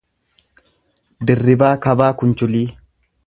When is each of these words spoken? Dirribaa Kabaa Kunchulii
Dirribaa 1.31 1.71
Kabaa 1.87 2.09
Kunchulii 2.23 2.65